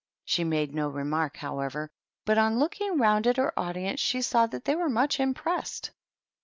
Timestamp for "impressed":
5.19-5.91